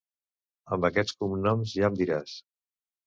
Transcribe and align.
Amb 0.77 0.87
aquests 0.89 1.15
cognoms, 1.19 1.77
ja 1.81 1.93
em 1.93 2.01
diràs. 2.01 2.35